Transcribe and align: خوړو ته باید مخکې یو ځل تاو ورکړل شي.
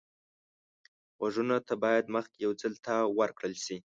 خوړو 1.15 1.57
ته 1.67 1.73
باید 1.83 2.05
مخکې 2.15 2.37
یو 2.45 2.51
ځل 2.61 2.73
تاو 2.85 3.07
ورکړل 3.19 3.53
شي. 3.65 3.77